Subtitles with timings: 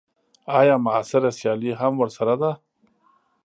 [0.59, 2.51] ایا معاصره سیالي هم ورسره ده.